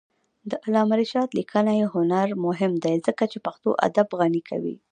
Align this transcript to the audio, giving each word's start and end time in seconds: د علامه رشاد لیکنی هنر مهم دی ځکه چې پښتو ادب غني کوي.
د 0.49 0.51
علامه 0.65 0.95
رشاد 1.01 1.29
لیکنی 1.39 1.79
هنر 1.93 2.27
مهم 2.45 2.73
دی 2.83 2.95
ځکه 3.07 3.23
چې 3.31 3.37
پښتو 3.45 3.69
ادب 3.87 4.07
غني 4.19 4.41
کوي. 4.49 4.75